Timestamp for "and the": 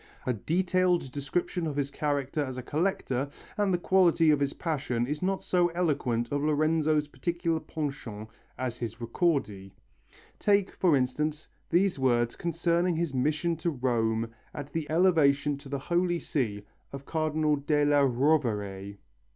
3.55-3.77